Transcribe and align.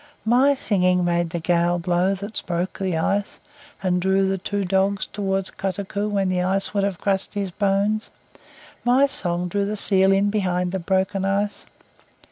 MY 0.25 0.55
singing 0.55 1.05
made 1.05 1.29
the 1.29 1.39
gale 1.39 1.77
blow 1.77 2.15
that 2.15 2.41
broke 2.47 2.79
the 2.79 2.97
ice 2.97 3.37
and 3.83 4.01
drew 4.01 4.27
the 4.27 4.39
two 4.39 4.65
dogs 4.65 5.05
toward 5.05 5.45
Kotuko 5.57 6.07
when 6.09 6.27
the 6.27 6.41
ice 6.41 6.73
would 6.73 6.83
have 6.83 6.97
crushed 6.97 7.35
his 7.35 7.51
bones. 7.51 8.09
MY 8.83 9.05
song 9.05 9.47
drew 9.47 9.63
the 9.63 9.77
seal 9.77 10.11
in 10.11 10.31
behind 10.31 10.71
the 10.71 10.79
broken 10.79 11.23
ice. 11.23 11.67